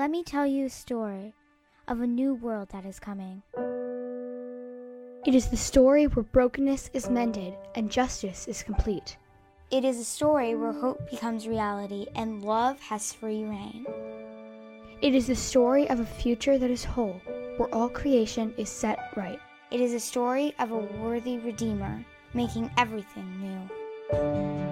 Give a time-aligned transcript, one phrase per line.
[0.00, 1.34] Let me tell you a story
[1.86, 3.42] of a new world that is coming.
[5.26, 9.18] It is the story where brokenness is mended and justice is complete.
[9.70, 13.84] It is a story where hope becomes reality and love has free rein.
[15.02, 17.20] It is the story of a future that is whole,
[17.58, 19.38] where all creation is set right.
[19.70, 24.69] It is a story of a worthy Redeemer making everything new.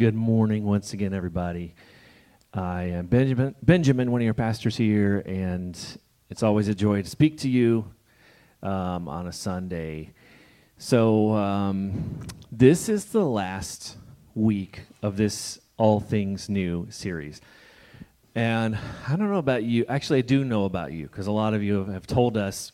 [0.00, 1.74] Good morning once again, everybody.
[2.54, 5.78] I am Benjamin, Benjamin, one of your pastors here, and
[6.30, 7.84] it's always a joy to speak to you
[8.62, 10.12] um, on a Sunday.
[10.78, 12.18] So, um,
[12.50, 13.98] this is the last
[14.34, 17.42] week of this All Things New series.
[18.34, 19.84] And I don't know about you.
[19.86, 22.72] Actually, I do know about you because a lot of you have told us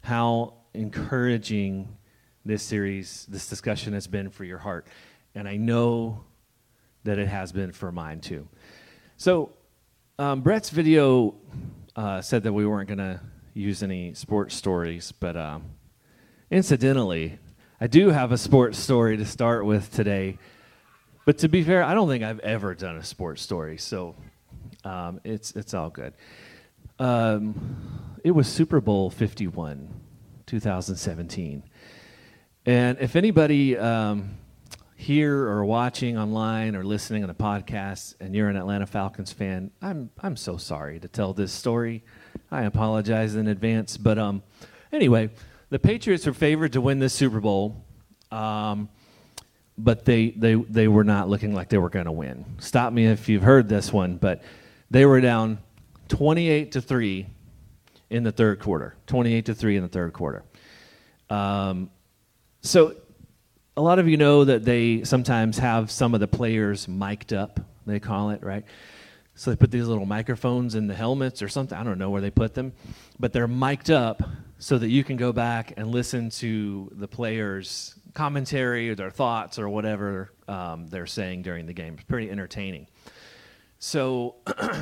[0.00, 1.98] how encouraging
[2.46, 4.86] this series, this discussion has been for your heart.
[5.34, 6.24] And I know
[7.06, 8.46] that it has been for mine too.
[9.16, 9.50] So,
[10.18, 11.34] um, Brett's video
[11.96, 13.20] uh, said that we weren't going to
[13.54, 15.64] use any sports stories, but um,
[16.50, 17.38] incidentally,
[17.80, 20.38] I do have a sports story to start with today.
[21.24, 24.14] But to be fair, I don't think I've ever done a sports story, so
[24.84, 26.14] um, it's it's all good.
[26.98, 29.88] Um, it was Super Bowl Fifty One,
[30.46, 31.62] 2017,
[32.64, 34.36] and if anybody um,
[34.96, 39.70] here or watching online or listening on the podcast and you're an Atlanta Falcons fan,
[39.80, 42.02] I'm I'm so sorry to tell this story.
[42.50, 44.42] I apologize in advance, but um,
[44.92, 45.30] anyway,
[45.68, 47.84] the Patriots are favored to win this Super Bowl,
[48.30, 48.88] um,
[49.76, 52.44] but they they they were not looking like they were going to win.
[52.58, 54.42] Stop me if you've heard this one, but
[54.90, 55.58] they were down
[56.08, 57.26] 28 to three
[58.08, 58.96] in the third quarter.
[59.06, 60.42] 28 to three in the third quarter.
[61.28, 61.90] Um,
[62.62, 62.94] so
[63.76, 67.60] a lot of you know that they sometimes have some of the players mic'd up,
[67.84, 68.64] they call it, right?
[69.34, 71.76] So they put these little microphones in the helmets or something.
[71.76, 72.72] I don't know where they put them,
[73.20, 74.22] but they're mic'd up
[74.58, 79.58] so that you can go back and listen to the players' commentary or their thoughts
[79.58, 81.94] or whatever um, they're saying during the game.
[81.94, 82.86] It's pretty entertaining.
[83.78, 84.36] So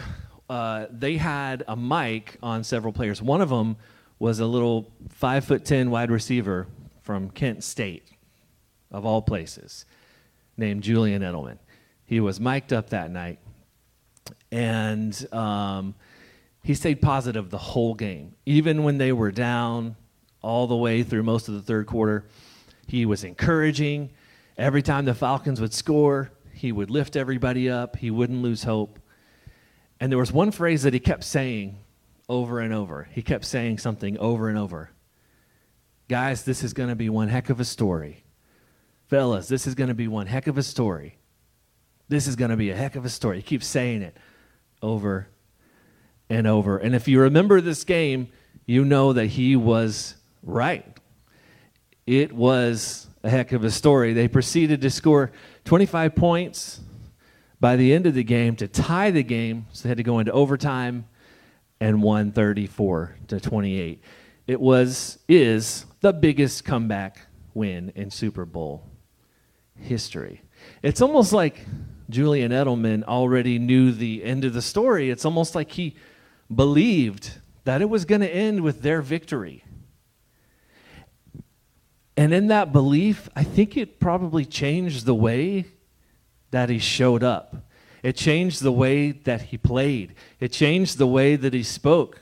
[0.48, 3.20] uh, they had a mic on several players.
[3.20, 3.76] One of them
[4.20, 6.68] was a little five foot ten wide receiver
[7.02, 8.13] from Kent State
[8.90, 9.84] of all places,
[10.56, 11.58] named Julian Edelman.
[12.04, 13.38] He was mic'd up that night,
[14.52, 15.94] and um,
[16.62, 18.34] he stayed positive the whole game.
[18.46, 19.96] Even when they were down
[20.42, 22.26] all the way through most of the third quarter,
[22.86, 24.10] he was encouraging.
[24.56, 27.96] Every time the Falcons would score, he would lift everybody up.
[27.96, 28.98] He wouldn't lose hope.
[30.00, 31.78] And there was one phrase that he kept saying
[32.28, 33.08] over and over.
[33.12, 34.90] He kept saying something over and over.
[36.08, 38.23] Guys, this is going to be one heck of a story.
[39.14, 41.18] Fellas, this is going to be one heck of a story.
[42.08, 43.36] This is going to be a heck of a story.
[43.36, 44.16] He keeps saying it
[44.82, 45.28] over
[46.28, 46.78] and over.
[46.78, 48.26] And if you remember this game,
[48.66, 50.98] you know that he was right.
[52.08, 54.14] It was a heck of a story.
[54.14, 55.30] They proceeded to score
[55.64, 56.80] 25 points
[57.60, 59.66] by the end of the game to tie the game.
[59.70, 61.06] So they had to go into overtime
[61.78, 64.02] and won 34 to 28.
[64.48, 68.90] It was is the biggest comeback win in Super Bowl
[69.78, 70.42] history.
[70.82, 71.60] It's almost like
[72.10, 75.10] Julian Edelman already knew the end of the story.
[75.10, 75.96] It's almost like he
[76.54, 79.64] believed that it was going to end with their victory.
[82.16, 85.66] And in that belief, I think it probably changed the way
[86.50, 87.56] that he showed up.
[88.02, 90.14] It changed the way that he played.
[90.38, 92.20] It changed the way that he spoke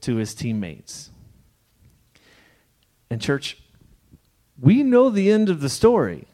[0.00, 1.10] to his teammates.
[3.10, 3.58] And, church,
[4.60, 6.26] we know the end of the story.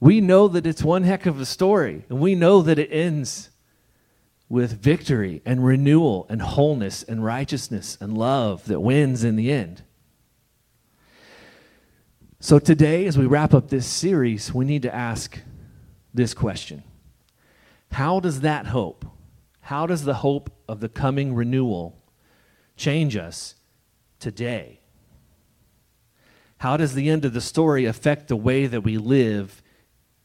[0.00, 3.50] We know that it's one heck of a story, and we know that it ends
[4.48, 9.82] with victory and renewal and wholeness and righteousness and love that wins in the end.
[12.40, 15.40] So, today, as we wrap up this series, we need to ask
[16.14, 16.84] this question
[17.90, 19.04] How does that hope,
[19.62, 22.00] how does the hope of the coming renewal
[22.76, 23.56] change us
[24.20, 24.80] today?
[26.58, 29.62] How does the end of the story affect the way that we live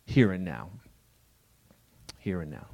[0.05, 0.69] here and now.
[2.17, 2.67] Here and now.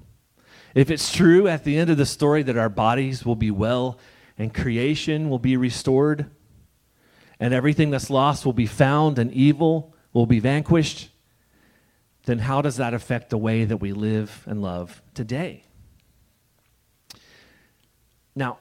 [0.76, 4.00] If it's true at the end of the story that our bodies will be well
[4.38, 6.30] and creation will be restored,
[7.40, 11.10] and everything that's lost will be found and evil will be vanquished,
[12.26, 15.64] then how does that affect the way that we live and love today?
[18.36, 18.60] Now,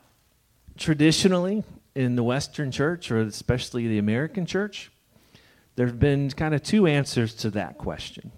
[0.76, 1.64] traditionally
[1.94, 4.90] in the Western church, or especially the American church,
[5.76, 8.32] there have been kind of two answers to that question.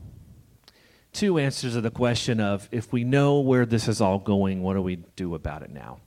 [1.13, 4.75] Two answers to the question of if we know where this is all going, what
[4.75, 6.01] do we do about it now?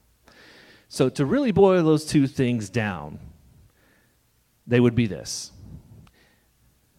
[0.88, 3.18] So, to really boil those two things down,
[4.66, 5.52] they would be this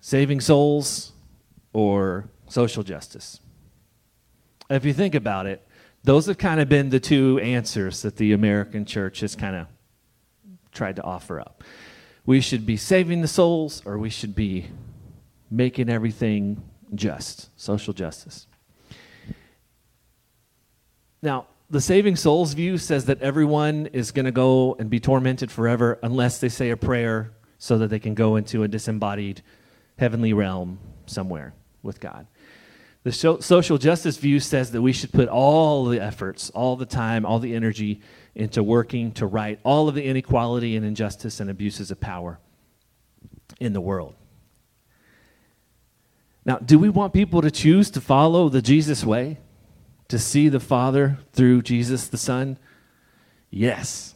[0.01, 1.13] saving souls
[1.73, 3.39] or social justice.
[4.69, 5.67] If you think about it,
[6.03, 9.67] those have kind of been the two answers that the American church has kind of
[10.71, 11.63] tried to offer up.
[12.25, 14.67] We should be saving the souls, or we should be
[15.49, 16.61] making everything
[16.93, 18.47] just, social justice.
[21.21, 25.51] Now, the saving souls view says that everyone is going to go and be tormented
[25.51, 29.41] forever unless they say a prayer so that they can go into a disembodied
[29.97, 30.77] heavenly realm
[31.07, 32.27] somewhere with God.
[33.03, 37.25] The social justice view says that we should put all the efforts, all the time,
[37.25, 38.01] all the energy
[38.33, 42.39] into working to right all of the inequality and injustice and abuses of power
[43.59, 44.15] in the world.
[46.45, 49.39] Now, do we want people to choose to follow the Jesus way,
[50.09, 52.59] to see the Father through Jesus the Son?
[53.49, 54.13] Yes.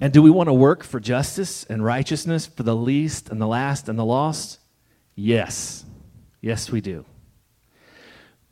[0.00, 3.46] And do we want to work for justice and righteousness for the least and the
[3.46, 4.58] last and the lost?
[5.14, 5.84] Yes.
[6.40, 7.06] Yes, we do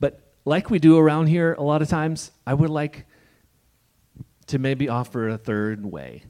[0.00, 3.06] But like we do around here a lot of times, I would like
[4.46, 6.24] to maybe offer a third way.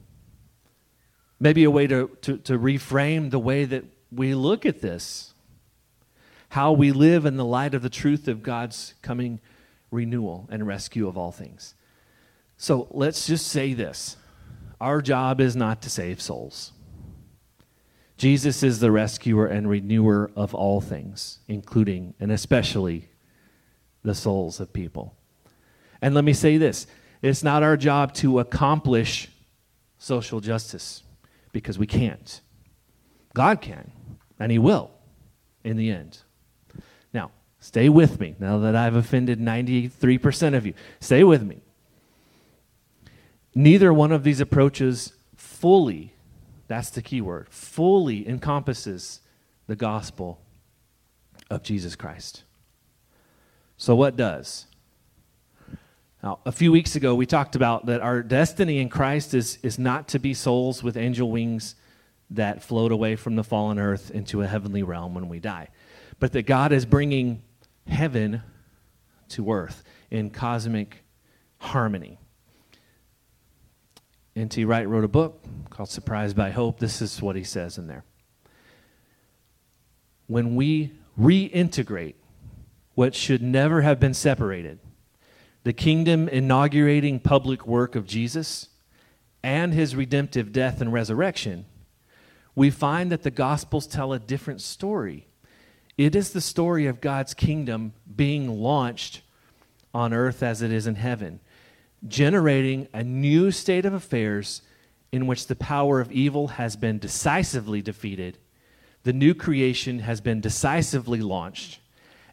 [1.39, 5.32] Maybe a way to, to, to reframe the way that we look at this,
[6.53, 9.39] how we live in the light of the truth of God's coming
[9.89, 11.73] renewal and rescue of all things.
[12.57, 14.17] So let's just say this
[14.79, 16.71] our job is not to save souls.
[18.17, 23.09] Jesus is the rescuer and renewer of all things, including and especially
[24.03, 25.15] the souls of people.
[26.03, 26.85] And let me say this
[27.23, 29.27] it's not our job to accomplish
[29.97, 31.01] social justice
[31.51, 32.41] because we can't.
[33.33, 33.91] God can,
[34.39, 34.91] and He will
[35.63, 36.19] in the end.
[37.63, 40.73] Stay with me now that I've offended 93% of you.
[40.99, 41.61] Stay with me.
[43.55, 46.13] Neither one of these approaches fully,
[46.67, 49.21] that's the key word, fully encompasses
[49.67, 50.41] the gospel
[51.49, 52.43] of Jesus Christ.
[53.77, 54.65] So, what does?
[56.21, 59.79] Now, a few weeks ago, we talked about that our destiny in Christ is, is
[59.79, 61.75] not to be souls with angel wings
[62.29, 65.69] that float away from the fallen earth into a heavenly realm when we die,
[66.19, 67.41] but that God is bringing
[67.87, 68.41] heaven
[69.29, 71.03] to earth in cosmic
[71.57, 72.19] harmony.
[74.35, 74.65] N.T.
[74.65, 76.79] Wright wrote a book called Surprised by Hope.
[76.79, 78.03] This is what he says in there.
[80.27, 82.15] When we reintegrate
[82.95, 84.79] what should never have been separated
[85.63, 88.67] the kingdom inaugurating public work of Jesus
[89.41, 91.65] and his redemptive death and resurrection,
[92.55, 95.27] we find that the Gospels tell a different story.
[95.97, 99.21] It is the story of God's kingdom being launched
[99.93, 101.39] on earth as it is in heaven,
[102.07, 104.63] generating a new state of affairs
[105.11, 108.39] in which the power of evil has been decisively defeated,
[109.03, 111.79] the new creation has been decisively launched,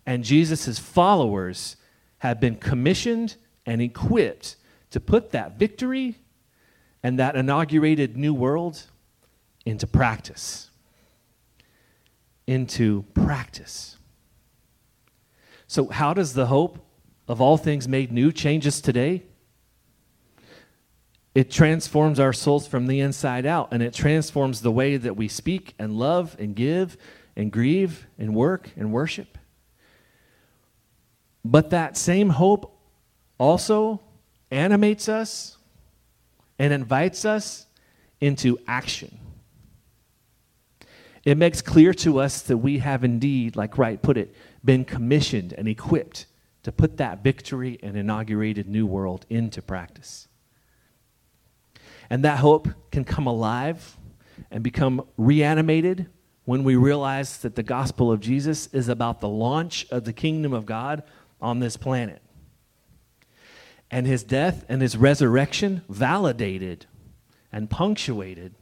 [0.07, 1.77] and Jesus' followers
[2.19, 3.37] have been commissioned
[3.67, 4.57] and equipped
[4.91, 6.17] to put that victory
[7.03, 8.85] and that inaugurated new world
[9.67, 10.70] into practice.
[12.51, 13.97] Into practice.
[15.69, 16.81] So, how does the hope
[17.29, 19.23] of all things made new change us today?
[21.33, 25.29] It transforms our souls from the inside out, and it transforms the way that we
[25.29, 26.97] speak and love and give
[27.37, 29.39] and grieve and work and worship.
[31.45, 32.77] But that same hope
[33.39, 34.01] also
[34.51, 35.57] animates us
[36.59, 37.67] and invites us
[38.21, 39.21] into action.
[41.25, 44.35] It makes clear to us that we have indeed, like Wright put it,
[44.65, 46.27] been commissioned and equipped
[46.63, 50.29] to put that victory and inaugurated new world into practice.
[52.09, 53.97] And that hope can come alive
[54.51, 56.07] and become reanimated
[56.45, 60.53] when we realize that the gospel of Jesus is about the launch of the kingdom
[60.53, 61.03] of God
[61.41, 62.23] on this planet.
[63.91, 66.87] And his death and his resurrection validated
[67.53, 68.55] and punctuated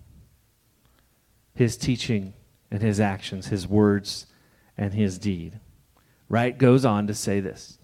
[1.54, 2.34] his teaching
[2.70, 4.26] and his actions, his words
[4.76, 5.60] and his deed.
[6.28, 7.78] Wright goes on to say this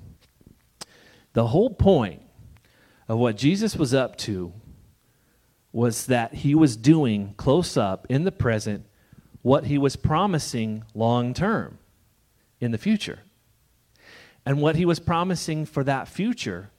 [1.33, 2.23] The whole point
[3.09, 4.53] of what Jesus was up to
[5.73, 8.87] was that he was doing close up in the present
[9.43, 11.79] what he was promising long term
[12.61, 13.21] in the future.
[14.47, 16.71] And what he was promising for that future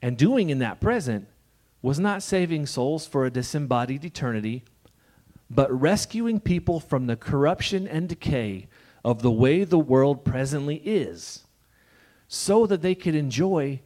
[0.00, 1.28] and doing in that present
[1.82, 4.64] was not saving souls for a disembodied eternity,
[5.50, 8.68] but rescuing people from the corruption and decay
[9.04, 11.44] of the way the world presently is,
[12.26, 13.80] so that they could enjoy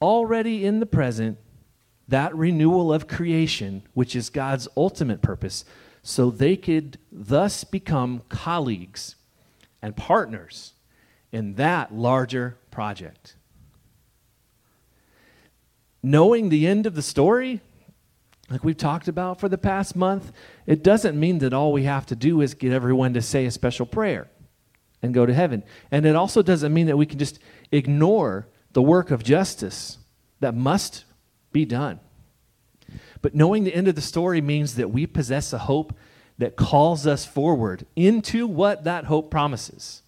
[0.00, 1.38] already in the present
[2.08, 5.64] that renewal of creation, which is God's ultimate purpose,
[6.02, 9.16] so they could thus become colleagues
[9.82, 10.72] and partners
[11.32, 13.34] in that larger project.
[16.02, 17.60] Knowing the end of the story,
[18.50, 20.32] like we've talked about for the past month,
[20.66, 23.50] it doesn't mean that all we have to do is get everyone to say a
[23.50, 24.28] special prayer
[25.02, 25.64] and go to heaven.
[25.90, 27.38] And it also doesn't mean that we can just
[27.72, 29.98] ignore the work of justice
[30.40, 31.04] that must
[31.52, 31.98] be done.
[33.22, 35.94] But knowing the end of the story means that we possess a hope
[36.38, 40.02] that calls us forward into what that hope promises.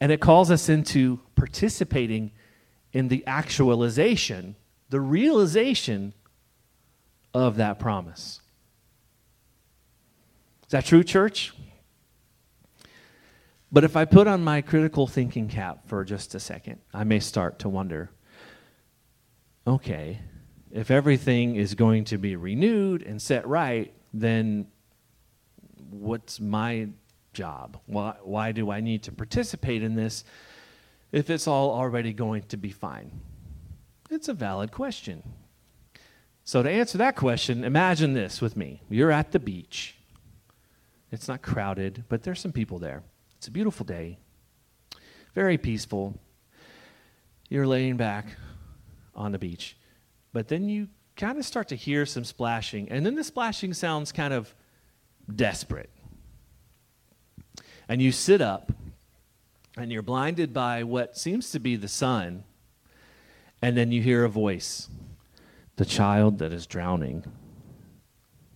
[0.00, 2.32] And it calls us into participating
[2.92, 4.56] in the actualization,
[4.90, 6.12] the realization
[7.32, 8.40] of that promise.
[10.66, 11.54] Is that true, church?
[13.72, 17.20] But if I put on my critical thinking cap for just a second, I may
[17.20, 18.10] start to wonder
[19.66, 20.18] okay,
[20.72, 24.66] if everything is going to be renewed and set right, then
[25.90, 26.88] what's my
[27.32, 27.78] job?
[27.86, 30.24] Why, why do I need to participate in this
[31.12, 33.12] if it's all already going to be fine?
[34.10, 35.22] It's a valid question.
[36.42, 38.82] So, to answer that question, imagine this with me.
[38.90, 39.94] You're at the beach.
[41.12, 43.04] It's not crowded, but there's some people there.
[43.36, 44.18] It's a beautiful day,
[45.34, 46.18] very peaceful.
[47.48, 48.26] You're laying back
[49.14, 49.76] on the beach,
[50.32, 54.12] but then you kind of start to hear some splashing, and then the splashing sounds
[54.12, 54.54] kind of
[55.34, 55.90] desperate.
[57.88, 58.72] And you sit up,
[59.76, 62.44] and you're blinded by what seems to be the sun,
[63.62, 64.88] and then you hear a voice
[65.76, 67.24] The child that is drowning,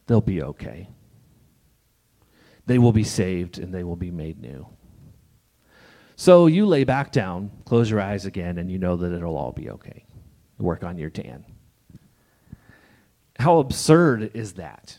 [0.07, 0.89] they'll be okay.
[2.67, 4.67] They will be saved and they will be made new.
[6.17, 9.53] So you lay back down, close your eyes again, and you know that it'll all
[9.53, 10.05] be okay.
[10.59, 11.45] Work on your tan.
[13.39, 14.99] How absurd is that?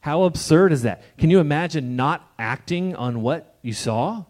[0.00, 1.02] How absurd is that?
[1.18, 4.24] Can you imagine not acting on what you saw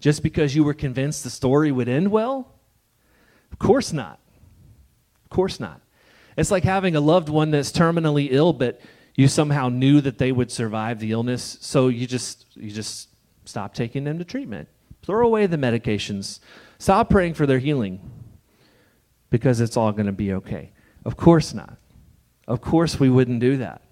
[0.00, 2.53] just because you were convinced the story would end well?
[3.54, 4.18] Of course not.
[5.22, 5.80] Of course not.
[6.36, 8.80] It's like having a loved one that's terminally ill, but
[9.14, 13.10] you somehow knew that they would survive the illness, so you just you just
[13.44, 14.68] stop taking them to treatment.
[15.04, 16.40] Throw away the medications.
[16.78, 18.00] Stop praying for their healing
[19.30, 20.72] because it's all going to be okay.
[21.04, 21.76] Of course not.
[22.48, 23.82] Of course we wouldn't do that.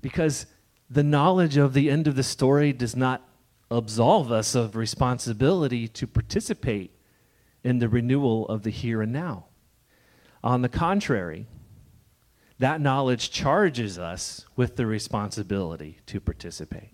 [0.00, 0.46] Because
[0.88, 3.28] the knowledge of the end of the story does not
[3.70, 6.94] absolve us of responsibility to participate
[7.62, 9.46] in the renewal of the here and now.
[10.42, 11.46] On the contrary,
[12.58, 16.90] that knowledge charges us with the responsibility to participate.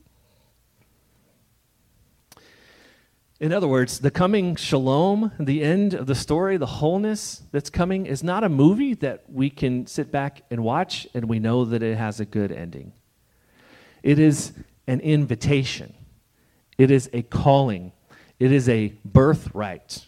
[3.39, 8.07] In other words, the coming shalom, the end of the story, the wholeness that's coming,
[8.07, 11.83] is not a movie that we can sit back and watch and we know that
[11.83, 12.93] it has a good ending.
[14.03, 14.53] It is
[14.87, 15.95] an invitation,
[16.79, 17.93] it is a calling,
[18.39, 20.07] it is a birthright.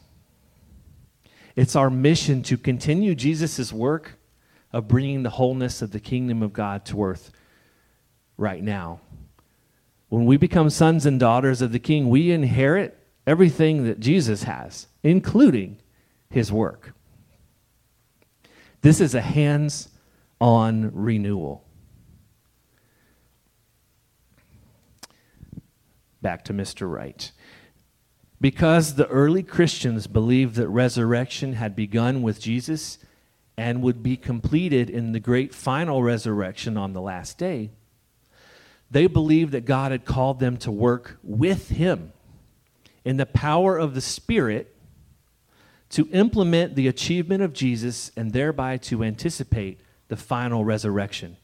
[1.59, 4.13] It's our mission to continue Jesus' work
[4.73, 7.33] of bringing the wholeness of the kingdom of God to earth
[8.37, 9.01] right now.
[10.09, 12.97] When we become sons and daughters of the King, we inherit
[13.27, 15.81] everything that Jesus has, including
[16.31, 16.95] his work.
[18.83, 19.89] This is a hands
[20.41, 21.65] on renewal.
[26.23, 26.89] Back to Mr.
[26.89, 27.33] Wright.
[28.41, 32.99] Because the early Christians believed that resurrection had begun with Jesus
[33.57, 37.71] and would be completed in the great final resurrection on the last day,
[38.91, 42.13] they believed that God had called them to work with Him
[43.05, 44.75] in the power of the Spirit
[45.91, 51.37] to implement the achievement of Jesus and thereby to anticipate the final resurrection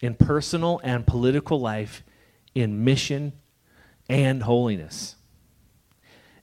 [0.00, 2.02] in personal and political life,
[2.54, 3.32] in mission
[4.08, 5.16] and holiness.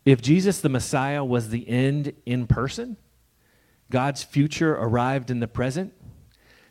[0.06, 2.98] If Jesus the Messiah was the end in person,
[3.92, 5.94] God's future arrived in the present,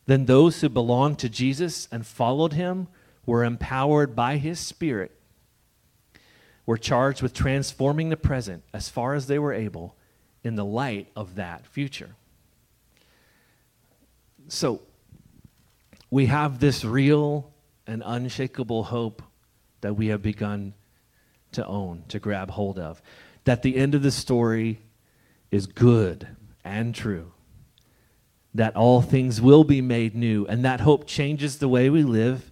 [0.07, 2.89] then those who belonged to Jesus and followed him
[3.27, 5.15] were empowered by his Spirit
[6.69, 9.97] were charged with transforming the present as far as they were able
[10.45, 12.15] in the light of that future.
[14.49, 14.83] So
[16.11, 17.51] we have this real
[17.87, 19.23] and unshakable hope
[19.81, 20.75] that we have begun
[21.53, 23.03] to own, to grab hold of.
[23.45, 24.81] That the end of the story
[25.51, 26.29] is good
[26.65, 27.33] and true.
[28.55, 30.47] That all things will be made new.
[30.47, 32.51] And that hope changes the way we live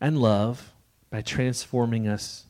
[0.00, 0.72] and love
[1.10, 2.44] by transforming us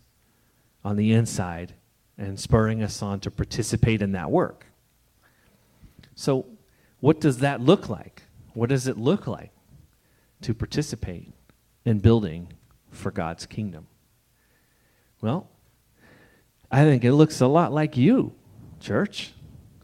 [0.85, 1.75] on the inside
[2.17, 4.67] and spurring us on to participate in that work.
[6.15, 6.47] So,
[7.01, 8.23] what does that look like?
[8.55, 9.51] What does it look like
[10.43, 11.33] to participate
[11.85, 12.53] in building
[12.91, 13.89] for God's kingdom?
[15.25, 15.49] Well,
[16.71, 18.35] I think it looks a lot like you,
[18.79, 19.33] church.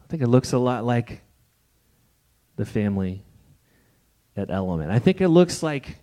[0.05, 1.23] I think it looks a lot like
[2.57, 3.25] the family
[4.37, 4.91] at Element.
[4.91, 5.97] I think it looks like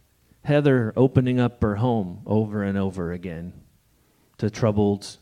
[0.44, 3.54] Heather opening up her home over and over again
[4.40, 5.18] to troubled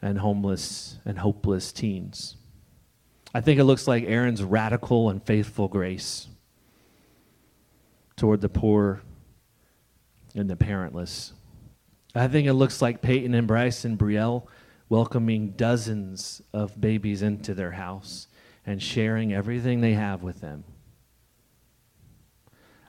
[0.00, 2.36] and homeless and hopeless teens.
[3.34, 6.28] I think it looks like Aaron's radical and faithful grace
[8.14, 9.00] toward the poor
[10.36, 11.32] and the parentless.
[12.16, 14.46] I think it looks like Peyton and Bryce and Brielle
[14.88, 18.28] welcoming dozens of babies into their house
[18.64, 20.64] and sharing everything they have with them.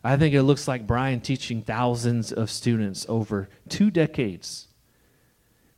[0.04, 4.68] I think it looks like Brian teaching thousands of students over two decades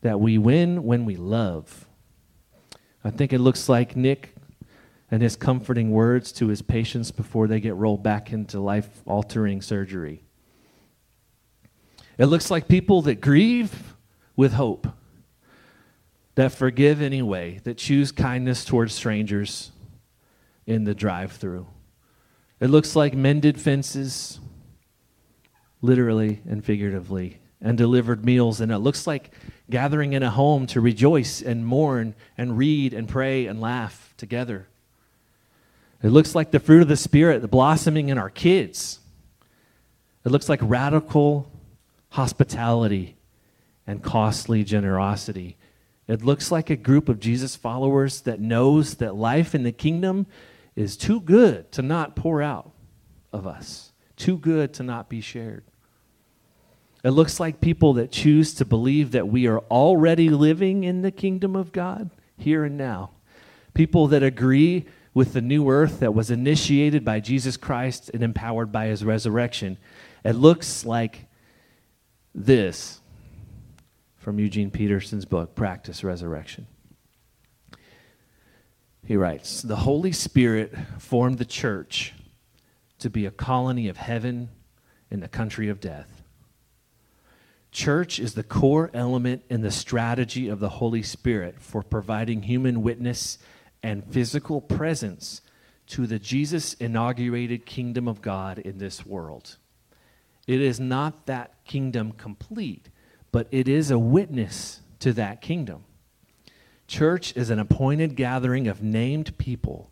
[0.02, 1.88] that we win when we love.
[3.04, 4.36] I think it looks like Nick
[5.10, 9.62] and his comforting words to his patients before they get rolled back into life altering
[9.62, 10.24] surgery.
[12.20, 13.96] It looks like people that grieve
[14.36, 14.88] with hope,
[16.36, 19.72] that forgive anyway, that choose kindness towards strangers
[20.68, 21.66] in the drive through.
[22.60, 24.42] It looks like mended fences,
[25.82, 28.60] literally and figuratively, and delivered meals.
[28.60, 29.32] And it looks like
[29.70, 34.68] gathering in a home to rejoice and mourn and read and pray and laugh together.
[36.04, 39.00] It looks like the fruit of the Spirit blossoming in our kids.
[40.26, 41.50] It looks like radical
[42.10, 43.18] hospitality
[43.86, 45.58] and costly generosity.
[46.08, 50.28] It looks like a group of Jesus followers that knows that life in the kingdom
[50.76, 52.72] is too good to not pour out
[53.32, 55.64] of us, too good to not be shared.
[57.04, 61.12] It looks like people that choose to believe that we are already living in the
[61.12, 63.12] kingdom of God here and now.
[63.74, 68.72] People that agree with the new earth that was initiated by Jesus Christ and empowered
[68.72, 69.78] by his resurrection.
[70.26, 71.28] It looks like
[72.40, 73.02] this
[74.18, 76.68] from Eugene Peterson's book, Practice Resurrection.
[79.06, 82.14] He writes The Holy Spirit formed the church
[83.00, 84.50] to be a colony of heaven
[85.12, 86.24] in the country of death.
[87.72, 92.82] Church is the core element in the strategy of the Holy Spirit for providing human
[92.82, 93.38] witness
[93.84, 95.42] and physical presence
[95.88, 99.58] to the Jesus inaugurated kingdom of God in this world.
[100.50, 102.90] It is not that kingdom complete,
[103.32, 105.84] but it is a witness to that kingdom.
[106.88, 109.92] Church is an appointed gathering of named people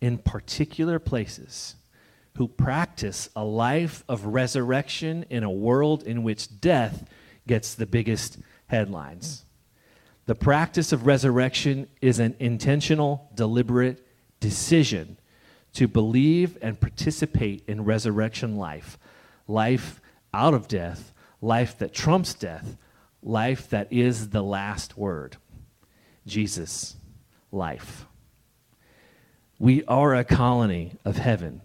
[0.00, 1.74] in particular places
[2.36, 7.02] who practice a life of resurrection in a world in which death
[7.48, 9.44] gets the biggest headlines.
[10.26, 14.06] The practice of resurrection is an intentional, deliberate
[14.38, 15.18] decision
[15.72, 18.96] to believe and participate in resurrection life,
[19.50, 20.00] life
[20.32, 22.76] out of death, life that trumps death,
[23.22, 25.36] life that is the last word.
[26.26, 26.96] Jesus,
[27.50, 28.06] life.
[29.58, 31.60] We are a colony of heaven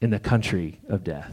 [0.00, 1.32] in the country of death.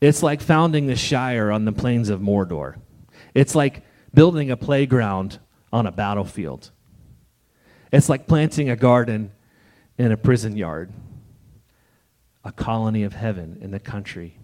[0.00, 2.76] It's like founding the Shire on the plains of Mordor.
[3.34, 3.82] It's like
[4.12, 5.38] building a playground
[5.72, 6.70] on a battlefield.
[7.92, 9.32] It's like planting a garden
[9.98, 10.92] in a prison yard,
[12.44, 14.38] a colony of heaven in the country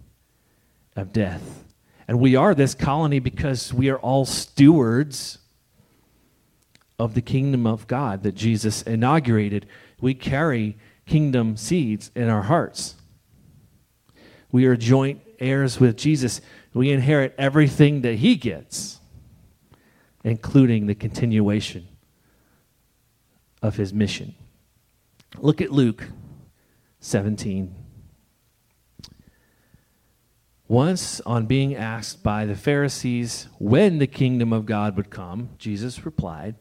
[0.97, 1.65] of death.
[2.07, 5.39] And we are this colony because we are all stewards
[6.99, 9.67] of the kingdom of God that Jesus inaugurated.
[10.01, 12.95] We carry kingdom seeds in our hearts.
[14.51, 16.41] We are joint heirs with Jesus.
[16.73, 18.99] We inherit everything that he gets
[20.25, 21.89] including the continuation
[23.63, 24.35] of his mission.
[25.39, 26.05] Look at Luke
[27.01, 27.75] 17.
[30.69, 36.05] Once, on being asked by the Pharisees when the kingdom of God would come, Jesus
[36.05, 36.57] replied,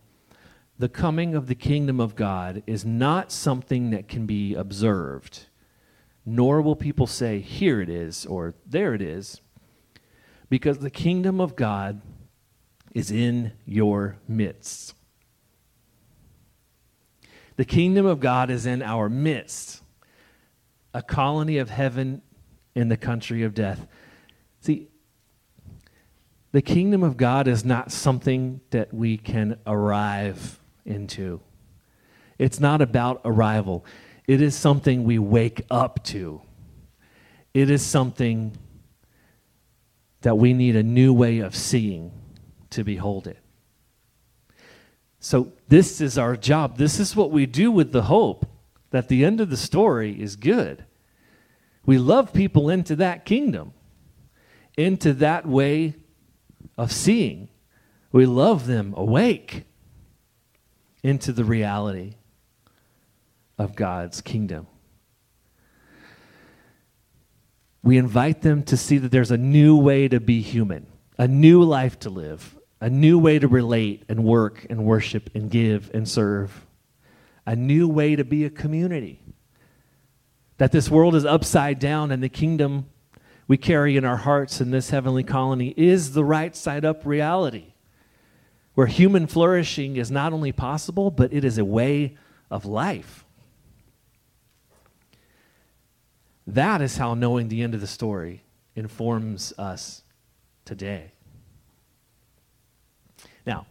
[0.79, 5.47] The coming of the kingdom of God is not something that can be observed,
[6.25, 9.41] nor will people say, Here it is, or There it is,
[10.49, 12.01] because the kingdom of God
[12.93, 14.93] is in your midst.
[17.57, 19.81] The kingdom of God is in our midst.
[20.93, 22.21] a colony of heaven
[22.73, 23.87] in the country of death.
[24.67, 24.89] See,
[26.51, 31.39] the kingdom of God is not something that we can arrive into.
[32.37, 33.85] It's not about arrival.
[34.27, 36.41] It is something we wake up to.
[37.53, 38.57] It is something
[40.19, 42.11] that we need a new way of seeing
[42.71, 43.39] to behold it.
[45.21, 46.75] So, this is our job.
[46.75, 48.45] This is what we do with the hope
[48.89, 50.83] that the end of the story is good.
[51.85, 53.71] We love people into that kingdom,
[54.77, 55.95] into that way
[56.77, 57.49] of seeing.
[58.11, 59.65] We love them awake
[61.03, 62.13] into the reality
[63.57, 64.67] of God's kingdom.
[67.83, 70.87] We invite them to see that there's a new way to be human,
[71.17, 75.49] a new life to live, a new way to relate and work and worship and
[75.49, 76.65] give and serve,
[77.45, 79.21] a new way to be a community.
[80.57, 82.87] That this world is upside down and the kingdom
[83.47, 87.73] we carry in our hearts in this heavenly colony is the right side up reality,
[88.73, 92.17] where human flourishing is not only possible, but it is a way
[92.51, 93.25] of life.
[96.45, 98.43] That is how knowing the end of the story
[98.75, 100.03] informs us
[100.63, 101.11] today.
[103.45, 103.65] Now,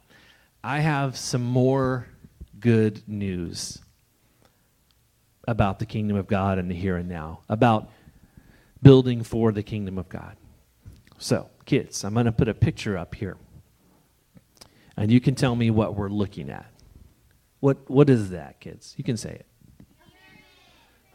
[0.65, 2.07] I have some more
[2.59, 3.79] good news
[5.47, 7.91] about the kingdom of God and the here and now, about
[8.87, 10.37] building for the kingdom of God.
[11.19, 13.37] So, kids, I'm going to put a picture up here.
[14.97, 16.71] And you can tell me what we're looking at.
[17.59, 18.95] What, what is that, kids?
[18.97, 19.47] You can say it.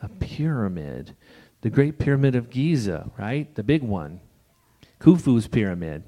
[0.02, 1.16] A pyramid.
[1.62, 3.56] The Great Pyramid of Giza, right?
[3.56, 4.20] The big one.
[5.00, 6.04] Khufu's pyramid.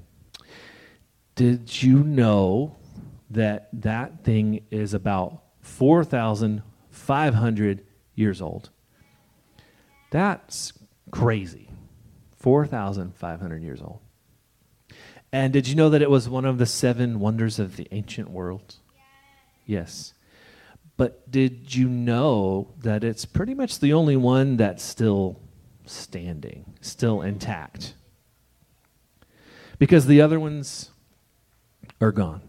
[1.34, 2.76] Did you know
[3.30, 8.68] that that thing is about 4,500 years old?
[10.10, 10.74] That's
[11.14, 11.68] crazy.
[12.38, 14.00] 4,500 years old.
[15.32, 18.30] And did you know that it was one of the seven wonders of the ancient
[18.30, 18.76] world?
[19.64, 20.12] Yes.
[20.96, 25.40] But did you know that it's pretty much the only one that's still
[25.86, 27.94] standing, still intact?
[29.78, 30.90] Because the other ones
[32.00, 32.42] are gone.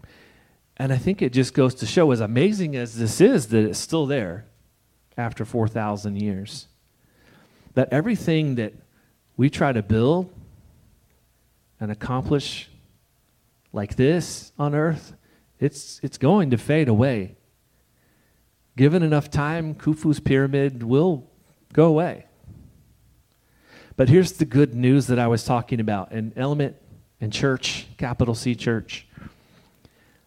[0.76, 3.78] And I think it just goes to show, as amazing as this is, that it's
[3.78, 4.46] still there
[5.16, 6.66] after 4,000 years.
[7.76, 8.72] That everything that
[9.36, 10.32] we try to build
[11.78, 12.70] and accomplish
[13.70, 15.12] like this on earth,
[15.60, 17.36] it's, it's going to fade away.
[18.78, 21.30] Given enough time, Khufu's pyramid will
[21.74, 22.24] go away.
[23.94, 26.76] But here's the good news that I was talking about in Element
[27.20, 29.06] and Church, capital C Church.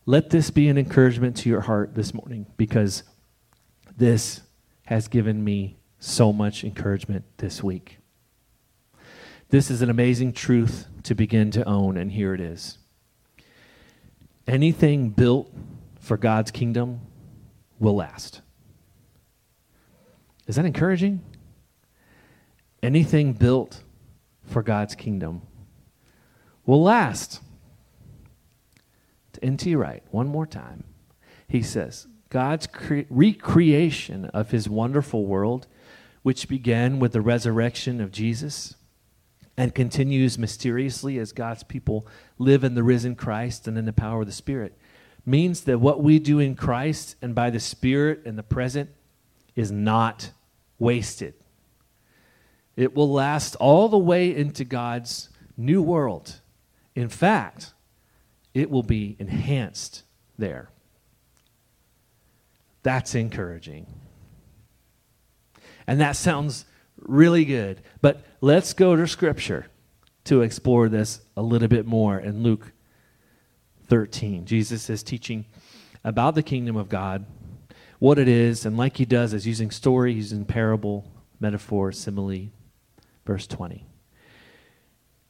[0.06, 3.02] Let this be an encouragement to your heart this morning because
[3.98, 4.42] this
[4.86, 7.98] has given me so much encouragement this week.
[9.50, 12.78] This is an amazing truth to begin to own, and here it is.
[14.48, 15.54] Anything built
[16.00, 17.02] for God's kingdom
[17.80, 18.42] will last.
[20.48, 21.22] Is that encouraging?
[22.82, 23.84] Anything built
[24.44, 25.42] for God's kingdom
[26.66, 27.42] will last.
[29.34, 29.76] To N.T.
[29.76, 30.84] Wright, one more time.
[31.48, 35.68] He says, God's cre- recreation of his wonderful world,
[36.22, 38.76] which began with the resurrection of Jesus
[39.58, 44.22] and continues mysteriously as God's people live in the risen Christ and in the power
[44.22, 44.78] of the Spirit,
[45.26, 48.90] means that what we do in Christ and by the Spirit in the present
[49.56, 50.32] is not
[50.78, 51.34] wasted.
[52.76, 56.40] It will last all the way into God's new world.
[56.96, 57.74] In fact,
[58.54, 60.04] it will be enhanced
[60.38, 60.70] there.
[62.82, 63.88] That's encouraging.
[65.90, 66.66] And that sounds
[67.00, 67.82] really good.
[68.00, 69.66] But let's go to Scripture
[70.26, 72.74] to explore this a little bit more in Luke
[73.88, 74.46] 13.
[74.46, 75.46] Jesus is teaching
[76.04, 77.26] about the kingdom of God,
[77.98, 82.50] what it is, and like he does, is using story, using parable, metaphor, simile.
[83.26, 83.88] Verse 20.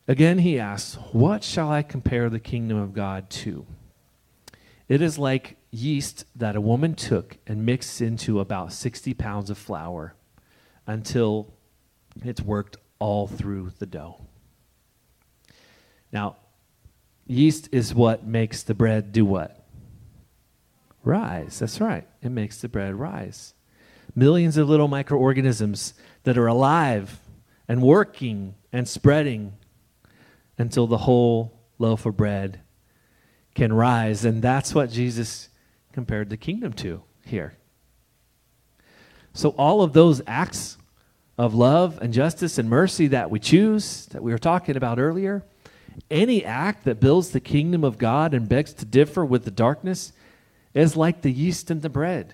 [0.09, 3.65] Again, he asks, What shall I compare the kingdom of God to?
[4.89, 9.57] It is like yeast that a woman took and mixed into about 60 pounds of
[9.57, 10.15] flour
[10.89, 11.53] until
[12.25, 14.19] it's worked all through the dough.
[16.11, 16.37] Now,
[17.27, 19.67] yeast is what makes the bread do what?
[21.03, 21.59] Rise.
[21.59, 22.07] That's right.
[22.23, 23.53] It makes the bread rise.
[24.15, 27.19] Millions of little microorganisms that are alive
[27.67, 29.53] and working and spreading
[30.57, 32.61] until the whole loaf of bread
[33.53, 34.25] can rise.
[34.25, 35.49] And that's what Jesus
[35.93, 37.53] compared the kingdom to here.
[39.33, 40.78] So, all of those acts
[41.39, 45.41] of love and justice and mercy that we choose, that we were talking about earlier,
[46.11, 50.11] any act that builds the kingdom of God and begs to differ with the darkness
[50.73, 52.33] is like the yeast in the bread,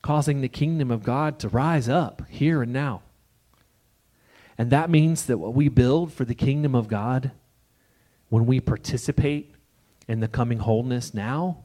[0.00, 3.02] causing the kingdom of God to rise up here and now.
[4.56, 7.32] And that means that what we build for the kingdom of God,
[8.28, 9.56] when we participate
[10.06, 11.64] in the coming wholeness now,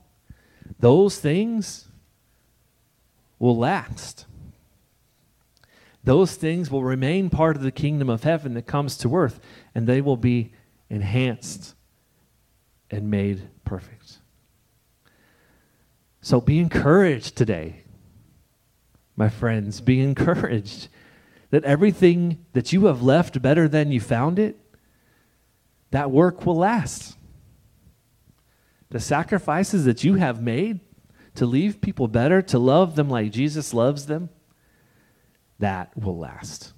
[0.79, 1.89] those things
[3.37, 4.25] will last.
[6.05, 9.39] Those things will remain part of the kingdom of heaven that comes to earth,
[9.73, 10.53] and they will be
[10.87, 11.73] enhanced
[12.91, 14.19] and made perfect.
[16.21, 17.83] So be encouraged today,
[19.15, 19.81] my friends.
[19.81, 20.89] Be encouraged
[21.49, 24.57] that everything that you have left better than you found it,
[25.89, 27.17] that work will last.
[28.89, 30.81] The sacrifices that you have made
[31.33, 34.29] to leave people better, to love them like Jesus loves them,
[35.59, 36.73] that will last.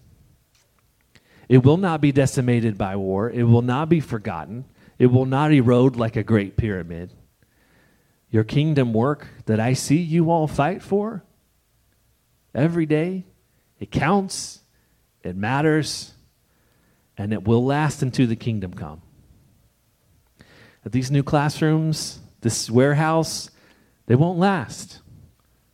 [1.50, 3.30] It will not be decimated by war.
[3.30, 4.66] It will not be forgotten.
[5.00, 7.14] It will not erode like a great pyramid.
[8.30, 11.24] Your kingdom work that I see you all fight for
[12.54, 13.24] every day,
[13.80, 14.62] it counts,
[15.24, 16.14] it matters,
[17.18, 19.02] and it will last until the kingdom come.
[20.84, 23.52] At these new classrooms, this warehouse,
[24.08, 25.02] they won't last.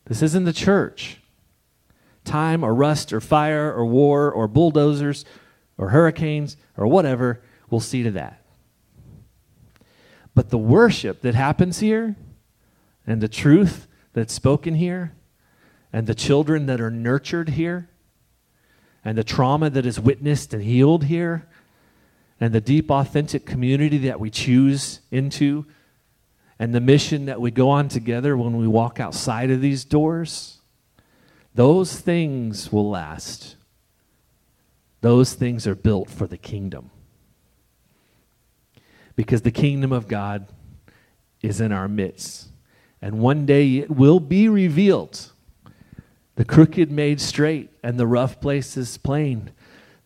[0.06, 1.22] This isn't the church.
[2.24, 5.26] Time or rust or fire or war or bulldozers
[5.78, 8.44] or hurricanes or whatever we'll see to that.
[10.36, 12.16] But the worship that happens here
[13.06, 15.14] and the truth that's spoken here
[15.92, 17.90] and the children that are nurtured here
[19.06, 21.48] and the trauma that is witnessed and healed here
[22.40, 25.66] and the deep, authentic community that we choose into
[26.60, 30.60] and the mission that we go on together when we walk outside of these doors,
[31.56, 33.56] those things will last.
[35.02, 36.90] Those things are built for the kingdom.
[39.16, 40.48] Because the kingdom of God
[41.42, 42.48] is in our midst.
[43.02, 45.32] And one day it will be revealed.
[46.36, 49.52] The crooked made straight and the rough places plain.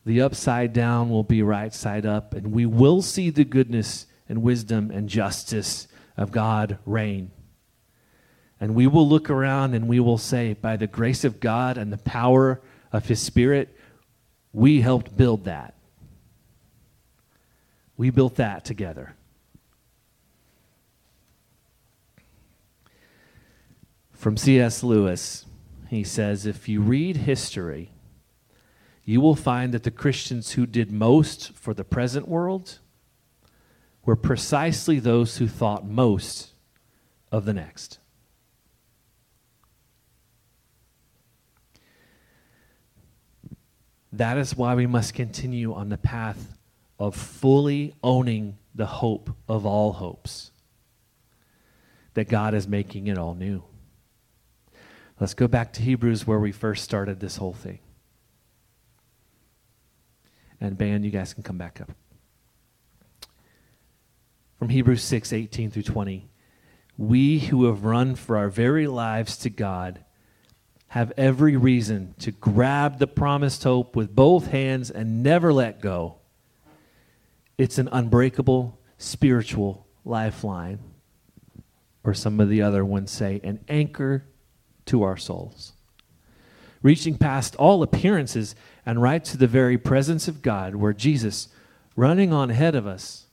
[0.06, 4.42] The upside down will be right side up, and we will see the goodness and
[4.42, 7.32] wisdom and justice of God reign.
[8.60, 11.94] And we will look around and we will say, by the grace of God and
[11.94, 13.76] the power of His Spirit,
[14.52, 15.76] we helped build that.
[17.96, 19.16] We built that together.
[24.12, 24.84] From C.S.
[24.84, 25.46] Lewis,
[25.90, 27.92] he says if you read history,
[29.04, 32.80] you will find that the Christians who did most for the present world
[34.06, 36.54] were precisely those who thought most
[37.32, 38.00] of the next.
[44.18, 46.58] That is why we must continue on the path
[46.98, 50.50] of fully owning the hope of all hopes.
[52.16, 53.64] That God is making it all new.
[55.20, 57.78] Let's go back to Hebrews where we first started this whole thing.
[60.60, 61.92] And band, you guys can come back up.
[64.58, 66.28] From Hebrews 6 18 through 20.
[66.98, 70.04] We who have run for our very lives to God
[70.90, 76.16] have every reason to grab the promised hope with both hands and never let go.
[77.58, 80.80] It's an unbreakable spiritual lifeline,
[82.04, 84.26] or some of the other ones say, an anchor
[84.86, 85.74] to our souls.
[86.82, 91.50] Reaching past all appearances and right to the very presence of God, where Jesus,
[91.96, 93.26] running on ahead of us,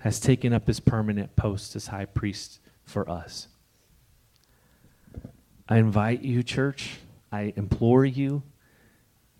[0.00, 3.48] has taken up his permanent post as high priest for us.
[5.70, 6.98] I invite you, church,
[7.30, 8.42] I implore you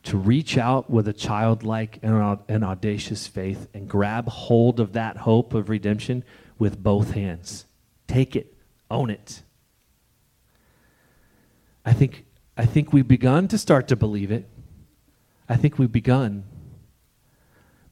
[0.05, 5.19] to reach out with a childlike and an audacious faith and grab hold of that
[5.19, 6.23] hope of redemption
[6.57, 7.67] with both hands.
[8.07, 8.55] Take it,
[8.89, 9.43] own it.
[11.85, 12.25] I think,
[12.57, 14.49] I think we've begun to start to believe it.
[15.49, 16.45] I think we've begun.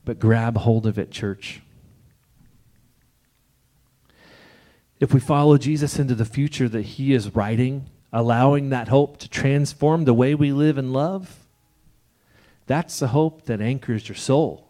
[0.05, 1.61] But grab hold of it, church.
[5.01, 9.29] If we follow Jesus into the future that he is writing, allowing that hope to
[9.29, 11.47] transform the way we live and love,
[12.67, 14.69] that's the hope that anchors your soul.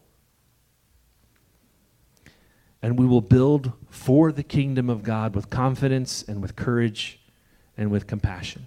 [2.80, 7.20] And we will build for the kingdom of God with confidence and with courage
[7.76, 8.66] and with compassion.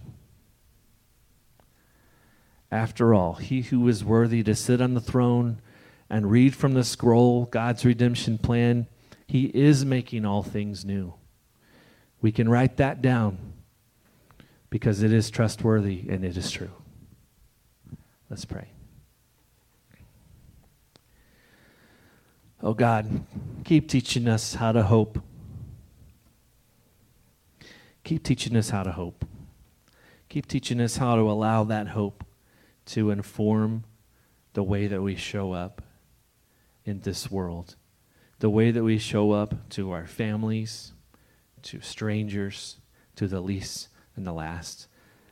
[2.69, 5.61] After all, he who is worthy to sit on the throne
[6.09, 8.87] and read from the scroll God's redemption plan,
[9.27, 11.13] he is making all things new.
[12.21, 13.53] We can write that down
[14.71, 16.71] because it is trustworthy and it is true.
[18.29, 18.69] Let's pray.
[22.63, 23.25] Oh God,
[23.65, 25.21] keep teaching us how to hope.
[28.03, 29.25] Keep teaching us how to hope.
[30.29, 32.23] Keep teaching us how to allow that hope
[32.85, 33.83] to inform
[34.53, 35.81] the way that we show up
[36.85, 37.75] in this world,
[38.39, 40.93] the way that we show up to our families,
[41.63, 42.77] to strangers,
[43.15, 44.87] to the least and the last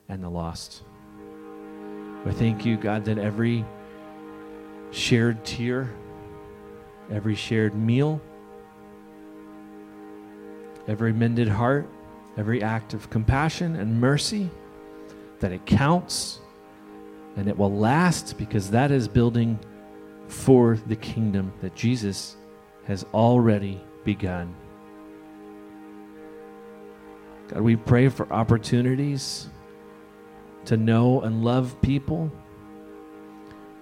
[0.07, 0.83] and the lost.
[2.25, 3.65] We thank you, God, that every
[4.91, 5.89] shared tear,
[7.11, 8.21] every shared meal,
[10.87, 11.87] every mended heart,
[12.37, 14.49] every act of compassion and mercy,
[15.39, 16.39] that it counts
[17.37, 19.57] and it will last because that is building
[20.27, 22.35] for the kingdom that Jesus
[22.85, 24.53] has already begun.
[27.49, 29.49] God, we pray for opportunities
[30.65, 32.31] to know and love people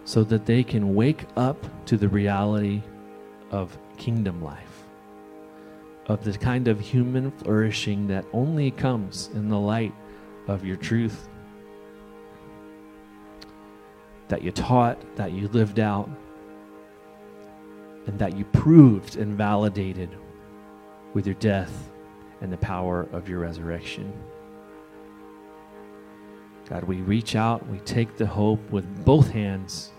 [0.06, 2.82] so that they can wake up to the reality
[3.52, 4.84] of kingdom life,
[6.06, 9.94] of the kind of human flourishing that only comes in the light
[10.48, 11.28] of your truth
[14.30, 16.10] that you taught, that you lived out,
[18.06, 20.10] and that you proved and validated
[21.14, 21.90] with your death
[22.42, 24.14] and the power of your resurrection.
[26.70, 29.92] God, we reach out, we take the hope with both hands,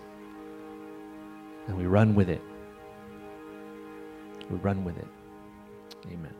[1.67, 2.41] and we run with it.
[4.49, 5.07] We run with it.
[6.07, 6.38] Amen.